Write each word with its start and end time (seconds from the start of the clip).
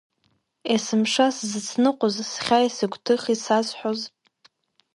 Есымша 0.75 1.27
сзыцныҟәоз, 1.35 2.15
схьааи 2.31 2.67
сыгәҭыхеи 2.75 3.37
засҳәоз? 3.43 3.99